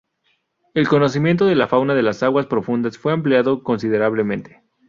[0.73, 4.63] El conocimiento de la fauna de las aguas profundas fue ampliado considerablemente.